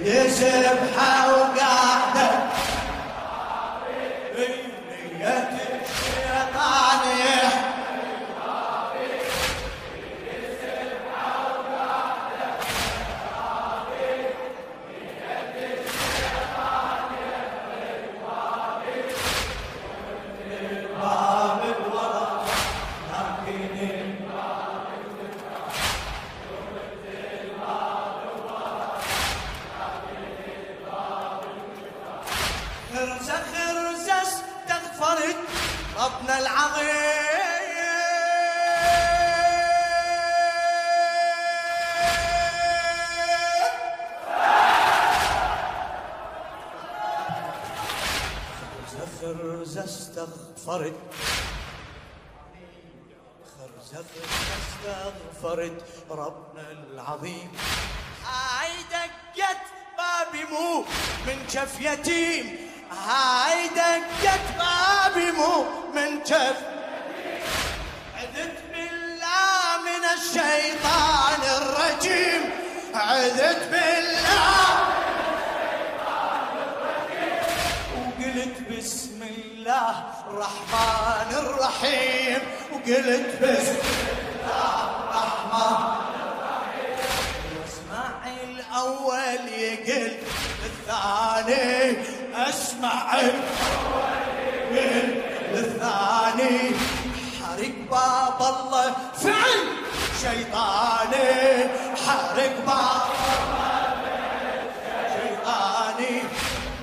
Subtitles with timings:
[0.00, 1.32] عبيد سبحة
[49.20, 50.94] خرزة استغفرت
[53.58, 54.04] خرزة
[54.60, 57.52] استغفرت ربنا العظيم
[58.26, 59.60] هاي دقت
[59.98, 60.84] بابي مو
[61.26, 62.56] من كف يتيم
[62.90, 66.56] هاي دقت بابي مو من كف
[68.18, 72.42] عذت بالله من الشيطان الرجيم.
[72.94, 74.66] عذت بالله.
[77.96, 79.94] وقلت بسم الله
[80.28, 82.40] الرحمن الرحيم.
[82.72, 83.82] وقلت بسم
[84.40, 85.80] الله الرحمن
[87.56, 88.10] واسمع
[88.44, 90.14] الأول يقل
[90.70, 91.96] الثاني
[92.48, 93.06] أسمع.
[93.20, 94.20] الأول
[94.72, 95.09] يقل
[95.90, 96.74] الثاني
[97.40, 98.94] حرق باب الله.
[99.14, 99.80] فعل!
[100.20, 101.68] شيطاني
[102.06, 103.02] حرق باب
[105.14, 106.22] شيطاني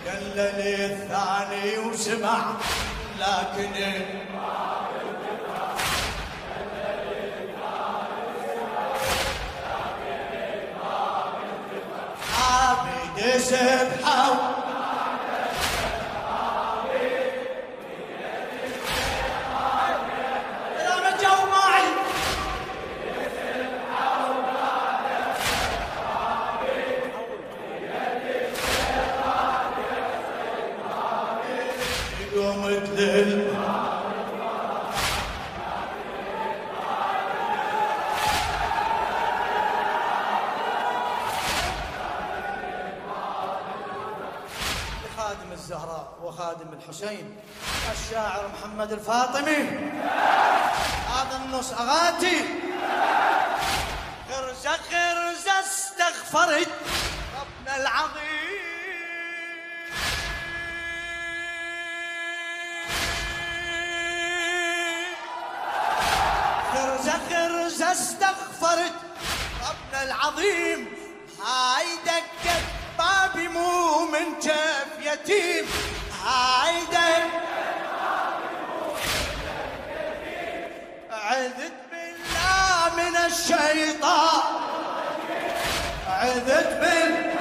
[0.07, 2.39] قال للثاني وسمع
[3.19, 3.73] لكن
[45.57, 47.37] الزهراء وخادم الحسين
[47.91, 49.61] الشاعر محمد الفاطمي
[51.13, 52.45] هذا النص أغاتي.
[54.29, 56.69] خرزه خرزه استغفرت
[57.39, 58.51] ربنا العظيم.
[66.73, 68.93] خرزة خرزة استغفرت
[69.67, 70.87] ربنا العظيم.
[71.45, 72.63] هاي دقت
[72.97, 75.65] بابي مو من جف يتيم
[76.25, 77.23] هاي دقت
[81.11, 84.43] عذت بالله من الشيطان.
[86.07, 87.37] عذت بالله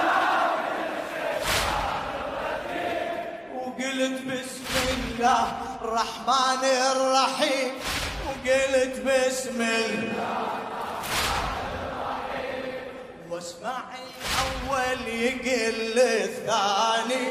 [3.54, 5.46] وقلت بسم الله
[5.80, 7.72] الرحمن الرحيم.
[8.26, 10.46] وقلت بسم الله.
[13.30, 17.24] واسمع الأول يقل الثاني.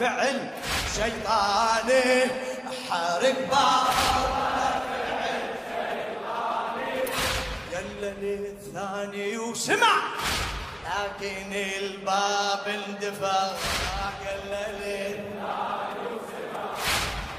[0.00, 0.50] فعل
[0.94, 2.30] شيطاني
[2.90, 3.86] حارق باب
[4.18, 6.92] الله فعل شيطاني
[8.20, 9.96] للثاني وسمع.
[10.86, 13.42] لكن الباب اندفع.
[14.24, 14.50] قال
[14.82, 16.68] للثاني وسمع.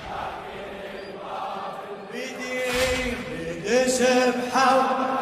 [0.09, 1.76] لكن الباب
[2.14, 2.59] بدي
[3.30, 5.19] بدي سبحه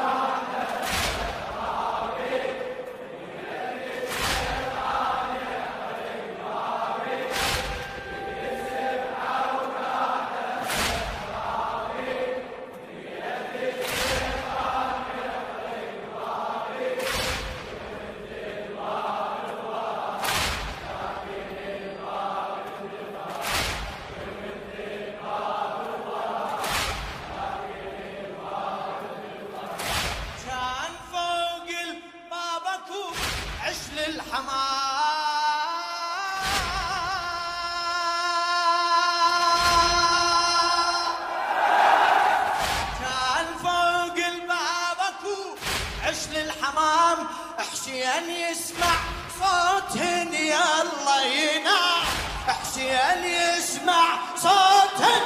[52.78, 55.22] حسين يسمع صوتهن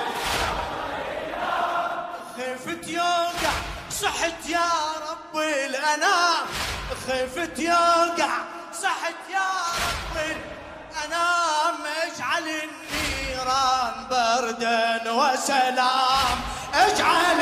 [2.37, 3.53] خفت يوقع
[3.89, 4.69] صحت يا
[5.09, 6.45] رب الانام
[7.07, 8.31] خفت يوقع
[8.81, 9.49] صحت يا
[9.83, 16.37] رب الانام اجعل النيران بردا وسلام.
[16.73, 17.41] اجعل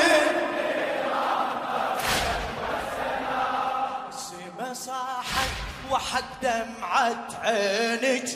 [4.10, 5.50] السما صاحت
[5.92, 8.30] وحق دمعة عينك.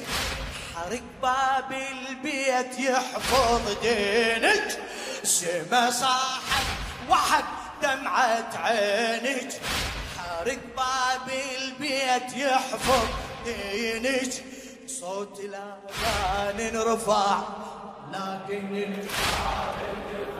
[0.75, 4.79] حرق باب البيت يحفظ دينك.
[5.23, 6.65] سما صاحت
[7.09, 9.51] وحق دمعة عينك.
[10.17, 11.29] حرق باب
[11.61, 13.07] البيت يحفظ
[13.45, 14.33] دينك.
[14.87, 17.37] صوت الاذان رفع
[18.13, 20.32] لكن كان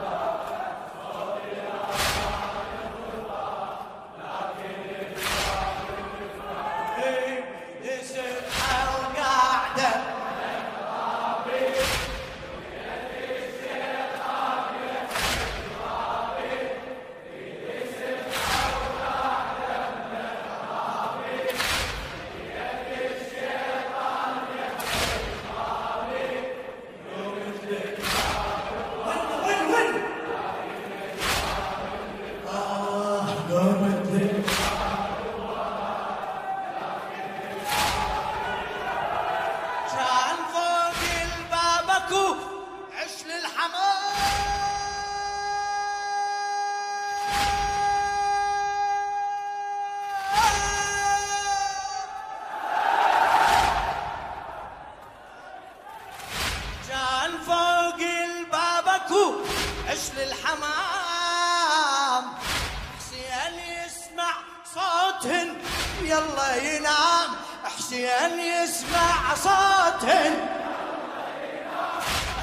[64.14, 64.34] يسمع
[64.74, 65.56] صوتهن.
[66.02, 67.30] يلا ينام.
[67.64, 70.34] حسين يسمع صوتهن.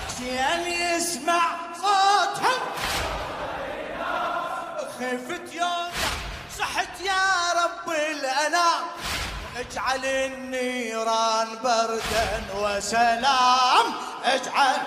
[0.08, 1.42] حسين يسمع
[1.82, 2.62] صوتهن.
[5.00, 6.14] خفت يوقع
[6.60, 8.84] صحت يا رب الأنام.
[9.58, 13.86] اجعل النيران بردا وسلام.
[14.24, 14.78] اجعل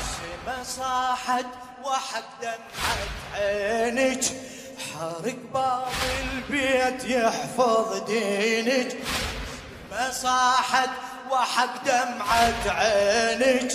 [0.00, 1.46] السما صاحت
[1.84, 4.24] وحق دمعة عينك.
[4.92, 5.86] حارق باب
[6.22, 8.96] البيت يحفظ دينك.
[9.90, 10.90] ما صاحت
[11.30, 13.72] وحق دمعة عينك.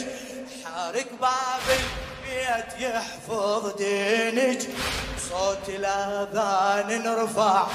[0.66, 4.62] حارق باب البيت يحفظ دينك.
[5.30, 7.68] صوت الأذان نرفع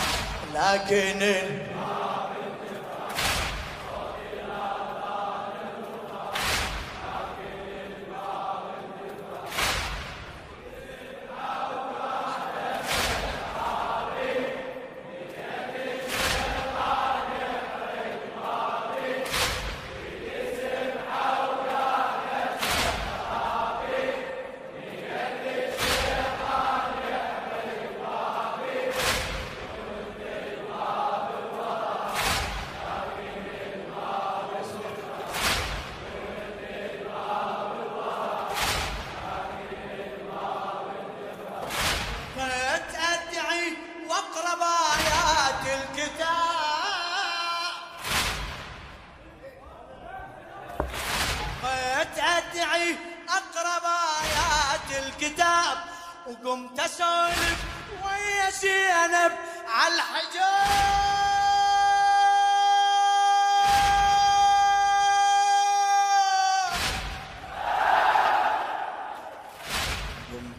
[0.55, 1.21] لكن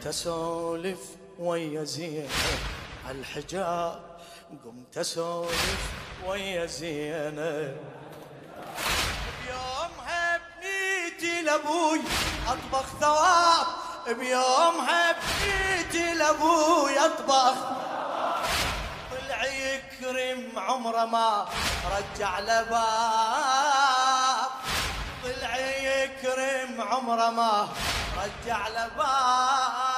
[0.09, 0.99] اسولف
[1.39, 2.29] ويا زينب
[3.07, 4.01] عالحجاب
[4.65, 5.91] قمت اسولف
[6.25, 7.77] ويا زينب.
[9.45, 12.01] بيومها بنيتي لأبوي
[12.47, 13.67] أطبخ ثواب.
[14.07, 17.55] بيومها بنيتي لأبوي أطبخ.
[19.11, 21.47] طلع يكرم عمره ما
[21.91, 24.49] رجع لباب.
[25.23, 27.67] طلع يكرم عمره ما
[28.17, 29.88] رجع لباب.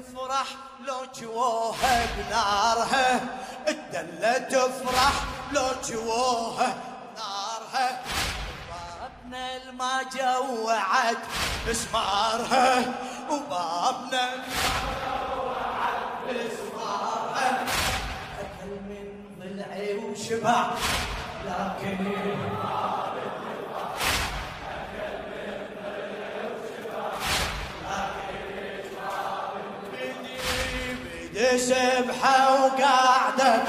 [0.00, 0.46] تفرح
[0.86, 3.20] لو جووها بنارها
[3.68, 5.12] الدلة تفرح
[5.52, 6.74] لو جووها
[7.16, 8.02] بنارها.
[9.00, 11.16] بابنا الما جوعت
[11.68, 12.94] مسمارها
[13.30, 14.28] وبابنا
[16.26, 17.64] مسمارها
[18.40, 20.70] أكل من ضلعي وشبع
[21.46, 22.12] لكن
[31.56, 33.62] سبحة وقاعدة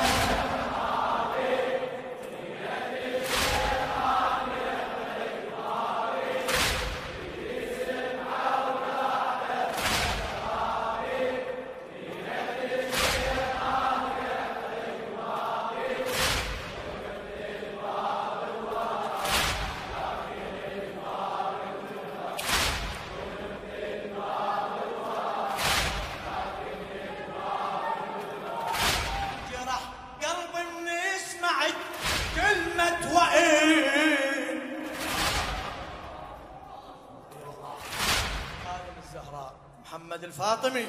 [39.32, 39.54] الزهراء
[39.86, 40.88] محمد الفاطمي.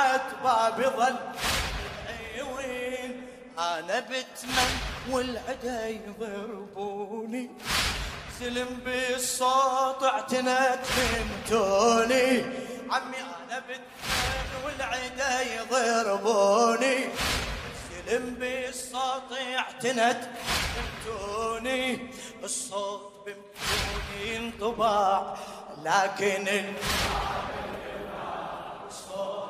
[0.00, 1.16] دفعة بابي ظل.
[2.06, 3.26] ضلعي وين؟
[3.58, 4.70] أنا بتمن
[5.10, 7.50] والعدا يضربوني
[8.40, 12.42] سلم بالصوت اعتنت فهمتوني
[12.90, 13.16] عمي
[13.48, 17.08] أنا بتمن والعدا يضربوني
[18.06, 20.20] سلم بالصوت اعتنت
[20.76, 22.10] فهمتوني
[22.44, 25.36] الصوت بمتوني انطباع
[25.84, 26.64] لكن
[28.88, 29.45] الصوت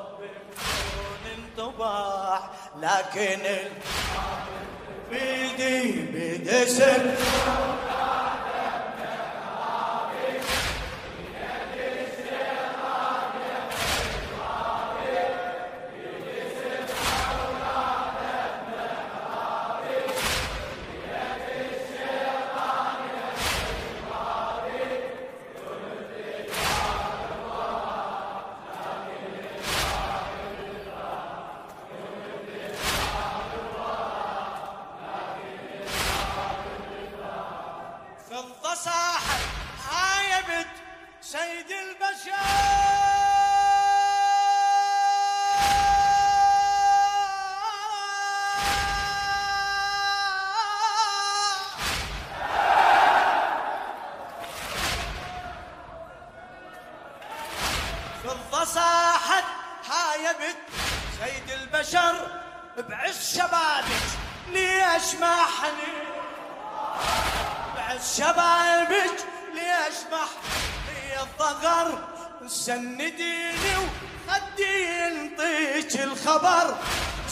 [1.59, 2.39] انطباع
[2.81, 3.39] لكن
[5.11, 6.65] بيدي بيدي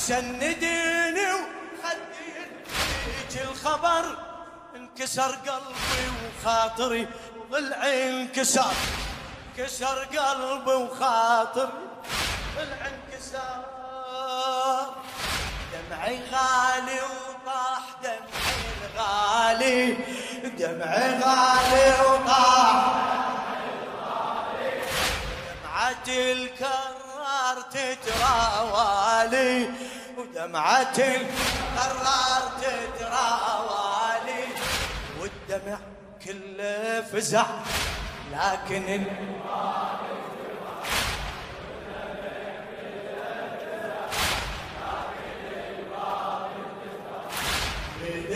[0.07, 4.05] سنديني وخدي ينطيك الخبر
[4.75, 7.03] انكسر قلبي وخاطري
[7.51, 8.73] ضلعي انكسر
[9.57, 11.69] كسر قلبي وخاطري
[12.55, 13.61] ضلعي انكسر
[15.73, 19.79] دمعي غالي وطاح دمعي الغالي
[20.43, 22.75] دمعي غالي وطاح.
[25.63, 29.55] دمعة الكرار تتراوالي.
[30.35, 34.43] ودمعة الكرار تتراوالي
[35.19, 35.77] والدمع
[36.25, 37.45] كله فزع
[38.31, 39.35] لكن ال-
[48.01, 48.31] بيد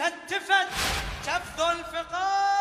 [0.00, 0.68] الكتفت
[1.26, 2.56] كف الفقار.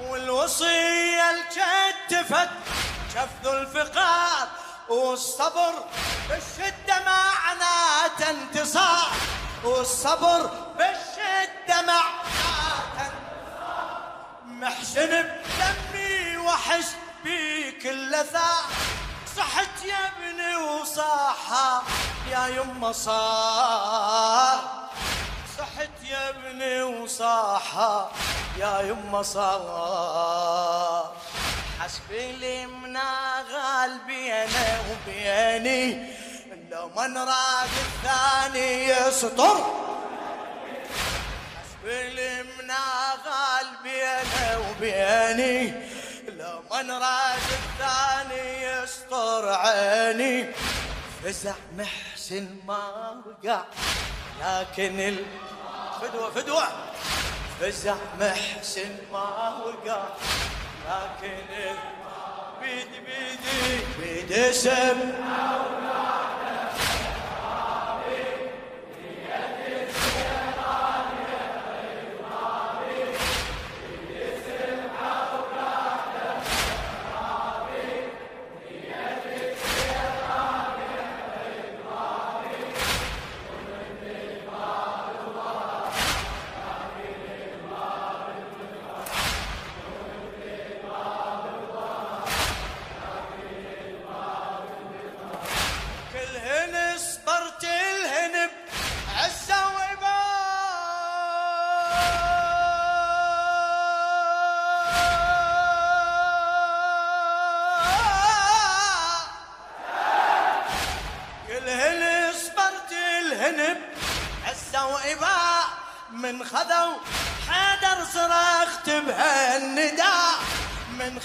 [0.00, 2.48] والوصية الكتفت
[3.14, 4.48] كف الفقار.
[4.88, 5.74] والصبر
[6.28, 9.12] بالشدة معناته انتصار.
[9.64, 12.16] والصبر بالشدة معناته
[14.46, 15.35] محسن
[16.66, 16.84] وحش
[17.24, 18.62] بيك اللذاء
[19.36, 21.82] صحت يا ابني وصاحة
[22.30, 24.58] يا يما صار
[25.58, 28.10] صحت يا ابني وصاحة
[28.58, 31.12] يا يما صار
[31.80, 36.10] حسبي لي منا غالبي أنا وبيني
[36.70, 39.86] لو من راد الثاني يسطر
[41.84, 45.95] بالمنا قلبي أنا وبيني
[46.80, 50.52] راد الثاني يسطر عيني.
[51.24, 53.60] فزع محسن ما وقع
[54.40, 55.24] لكن ال...
[56.02, 56.68] فدوة فدوة.
[57.60, 60.02] فزع محسن ما وقع
[60.88, 61.76] لكن ال...
[62.60, 65.12] بيدي بيدي بيدي سم.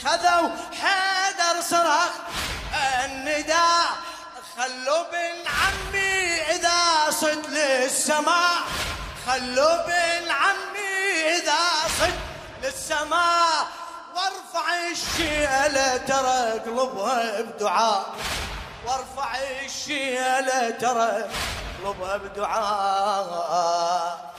[0.06, 0.50] خذوا
[0.82, 2.22] حيدر صرخت
[3.04, 3.88] النداء
[4.58, 8.62] خلوا بن عمي إذا صد للسماء.
[9.28, 11.60] خلوا بن عمي إذا
[12.00, 12.20] صد
[12.64, 13.68] للسماء.
[14.16, 18.06] وارفع الشيلة ترى قلبها بدعاء.
[18.86, 21.30] وارفع الشيلة ترى
[21.84, 24.34] قلبها بدعاء.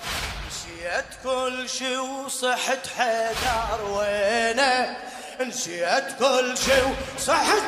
[0.47, 4.97] نسيت كل شي وصحت حيدر وينه
[5.40, 6.82] نسيت كل شي
[7.16, 7.62] وصحت.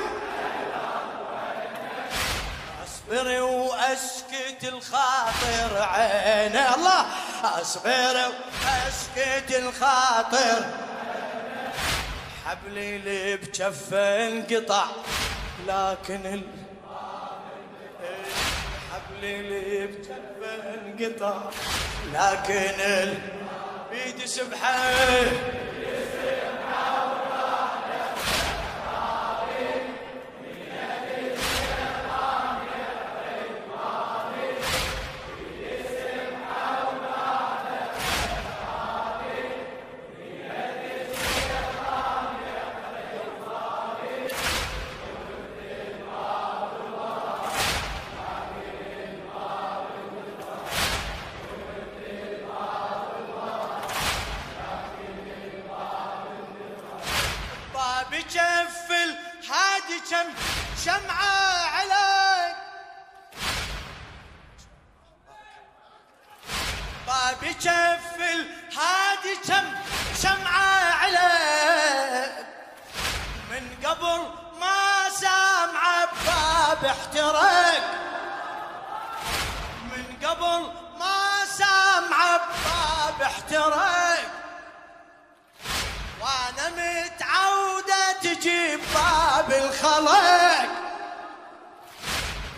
[2.85, 7.07] اصبر وأسكت الخاطر عينه الله
[7.44, 10.64] اصبر وأسكت الخاطر.
[12.46, 14.87] حبلي اللي بجفه انقطع
[15.66, 16.42] لكن ال...
[18.92, 21.42] حبلي اللي بجفه انقطع
[22.12, 23.18] لكن ال...
[23.90, 24.74] بيد سبحة.
[58.14, 60.27] بجف الهادي كم
[60.85, 62.57] شمعة عليك
[67.07, 69.64] باب جف الهادي كم
[70.22, 72.46] شمعة عليك
[73.50, 74.20] من قبل
[74.61, 77.81] ما سامع باب احترق
[79.92, 84.44] من قبل ما سامع باب احترق
[86.20, 87.04] وأنا متعودة
[88.25, 90.69] تجيب باب الخلق.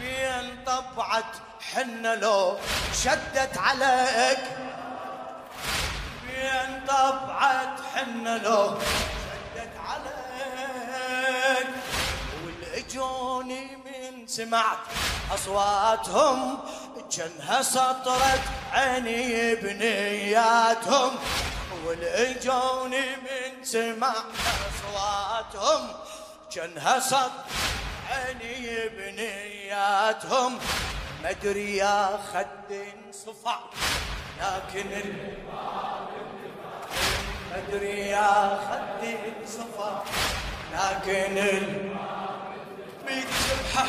[0.01, 1.25] بين طبعت
[1.75, 2.59] حنة لو
[3.03, 4.39] شدت عليك.
[6.27, 8.79] بين طبعت حنة لو
[9.55, 11.69] شدت عليك.
[12.45, 14.79] والأجوني من سمعت
[15.35, 16.59] أصواتهم
[17.11, 21.17] جنها سطرت عيني بنياتهم.
[21.85, 24.15] والاجوني من سمع
[24.69, 25.89] أصواتهم
[26.53, 27.31] جنها صد
[28.11, 30.59] عيني بنياتهم.
[31.25, 32.73] مدري يا خد
[33.13, 33.59] صفع
[34.41, 35.15] لكن
[37.53, 39.07] مدري يا خد
[39.47, 40.03] صفع
[40.75, 41.35] لكن
[43.07, 43.87] بيت سبحه